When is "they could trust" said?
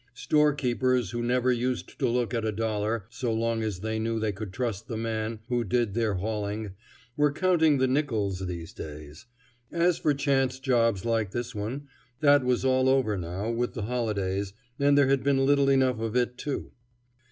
4.19-4.87